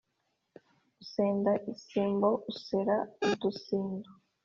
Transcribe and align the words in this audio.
usenda 1.01 1.51
isimbo 1.73 2.29
usera 2.51 2.95
udusindu. 3.29 4.09